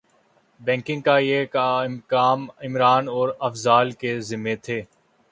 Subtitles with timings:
[0.61, 1.45] booking کا یہ
[2.07, 4.81] کام عمران اور افضال کے ذمے تھے